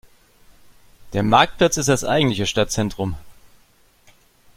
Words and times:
Der 1.13 1.21
Marktplatz 1.21 1.77
ist 1.77 1.87
das 1.87 2.03
eigentliche 2.03 2.47
Stadtzentrum. 2.47 3.17